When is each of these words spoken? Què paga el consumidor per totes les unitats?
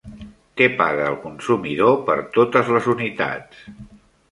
Què 0.61 0.67
paga 0.79 1.03
el 1.09 1.17
consumidor 1.25 1.95
per 2.09 2.17
totes 2.39 2.73
les 2.77 2.91
unitats? 2.97 3.65